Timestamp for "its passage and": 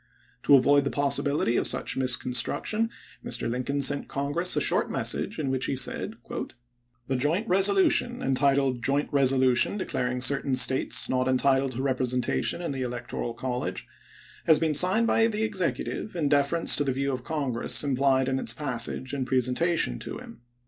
18.39-19.27